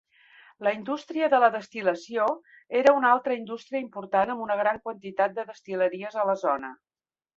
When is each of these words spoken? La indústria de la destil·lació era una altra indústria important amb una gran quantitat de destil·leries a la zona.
La 0.67 0.71
indústria 0.75 1.27
de 1.33 1.39
la 1.43 1.49
destil·lació 1.55 2.25
era 2.79 2.93
una 3.01 3.11
altra 3.17 3.37
indústria 3.41 3.83
important 3.83 4.33
amb 4.37 4.45
una 4.47 4.57
gran 4.63 4.81
quantitat 4.87 5.37
de 5.37 5.47
destil·leries 5.51 6.19
a 6.23 6.27
la 6.33 6.37
zona. 6.47 6.73